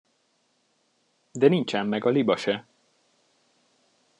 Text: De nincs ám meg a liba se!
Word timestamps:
De 1.31 1.47
nincs 1.47 1.73
ám 1.75 1.87
meg 1.87 2.05
a 2.05 2.09
liba 2.09 2.37
se! 2.37 2.65